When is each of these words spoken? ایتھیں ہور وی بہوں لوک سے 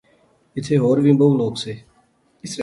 ایتھیں 0.55 0.79
ہور 0.83 0.97
وی 1.03 1.11
بہوں 1.19 1.37
لوک 1.39 1.55
سے 1.63 1.73